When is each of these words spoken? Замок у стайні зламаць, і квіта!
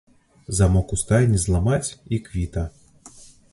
Замок 0.59 0.93
у 0.97 0.99
стайні 1.01 1.37
зламаць, 1.45 1.95
і 2.17 2.21
квіта! 2.31 2.67